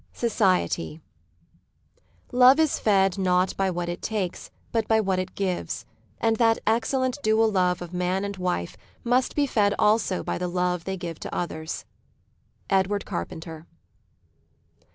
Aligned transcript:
Society 0.13 0.99
Love 2.31 2.59
is 2.59 2.79
fed 2.79 3.19
not 3.19 3.55
by 3.55 3.69
what 3.69 3.87
it 3.87 4.01
takes, 4.01 4.49
but 4.71 4.87
by 4.87 4.99
what 4.99 5.19
it 5.19 5.35
gives, 5.35 5.85
and 6.19 6.37
that 6.37 6.57
excellent 6.65 7.19
dual 7.21 7.51
love 7.51 7.83
of 7.83 7.93
man 7.93 8.25
and 8.25 8.35
wife 8.37 8.75
must 9.03 9.35
be 9.35 9.45
fed 9.45 9.75
also 9.77 10.23
by 10.23 10.39
the 10.39 10.47
love 10.47 10.85
they 10.85 10.97
give 10.97 11.19
to 11.19 11.35
others.— 11.35 11.85
Edward 12.71 13.05
Carpbnter. 13.05 13.67